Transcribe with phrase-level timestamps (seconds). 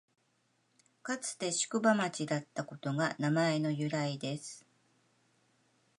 [1.03, 4.65] かつて宿場町だったことが名前の由来です